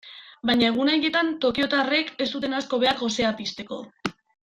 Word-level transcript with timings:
Baina 0.49 0.69
egun 0.69 0.87
haietan 0.93 1.29
tokiotarrek 1.43 2.09
ez 2.25 2.27
zuten 2.39 2.57
asko 2.61 2.81
behar 2.85 2.99
gosea 3.03 3.35
pizteko. 3.43 3.79